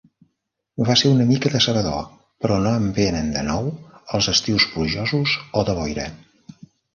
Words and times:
Va 0.85 0.93
ser 1.01 1.09
una 1.15 1.27
mica 1.31 1.51
decebedor, 1.55 2.07
però 2.45 2.57
no 2.63 2.71
em 2.77 2.87
venen 2.95 3.29
de 3.35 3.43
nou 3.51 3.69
els 4.19 4.31
estius 4.33 4.67
plujosos 4.73 5.37
o 5.61 5.67
de 5.71 5.77
boira. 5.83 6.09